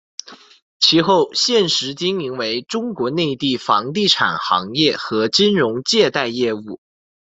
[0.79, 6.79] 其后现时经营为中国内地房地产行业和金融借贷业务。